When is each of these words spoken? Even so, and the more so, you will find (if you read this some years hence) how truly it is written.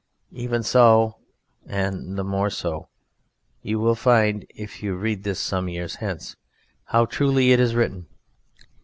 Even 0.33 0.63
so, 0.63 1.17
and 1.67 2.17
the 2.17 2.23
more 2.23 2.49
so, 2.49 2.89
you 3.61 3.77
will 3.77 3.93
find 3.93 4.47
(if 4.55 4.81
you 4.81 4.95
read 4.95 5.23
this 5.23 5.39
some 5.39 5.69
years 5.69 5.97
hence) 5.97 6.35
how 6.85 7.05
truly 7.05 7.51
it 7.51 7.59
is 7.59 7.75
written. 7.75 8.07